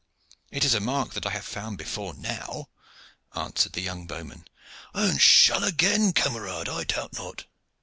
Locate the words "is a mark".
0.65-1.13